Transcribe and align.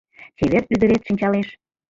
Чевер 0.37 0.63
ӱдырет 0.73 1.01
шинчалеш. 1.07 1.47